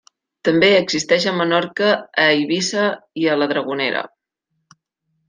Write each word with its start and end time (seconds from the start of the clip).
També 0.47 0.69
existeix 0.77 1.27
a 1.31 1.33
Menorca, 1.41 1.89
a 2.23 2.27
Eivissa 2.37 2.87
i 3.25 3.29
a 3.35 3.37
la 3.43 3.49
Dragonera. 3.53 4.03